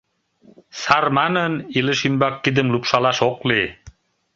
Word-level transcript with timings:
Сар 0.81 1.05
манын, 1.17 1.53
илыш 1.77 2.01
ӱмбак 2.07 2.35
кидым 2.43 2.67
лупшалаш 2.73 3.17
ок 3.29 3.39
лий. 3.49 3.67